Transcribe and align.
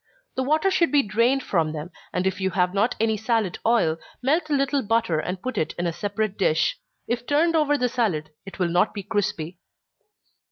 The 0.33 0.41
water 0.41 0.71
should 0.71 0.91
be 0.91 1.03
drained 1.03 1.43
from 1.43 1.73
them, 1.73 1.91
and 2.11 2.25
if 2.25 2.41
you 2.41 2.49
have 2.49 2.73
not 2.73 2.95
any 2.99 3.17
salad 3.17 3.59
oil, 3.63 3.97
melt 4.23 4.49
a 4.49 4.53
little 4.53 4.81
butter 4.81 5.19
and 5.19 5.39
put 5.39 5.59
it 5.59 5.75
in 5.77 5.85
a 5.85 5.93
separate 5.93 6.39
dish 6.39 6.79
if 7.07 7.27
turned 7.27 7.55
over 7.55 7.77
the 7.77 7.87
salad, 7.87 8.31
it 8.43 8.57
will 8.57 8.69
not 8.69 8.95
be 8.95 9.03
crispy. 9.03 9.59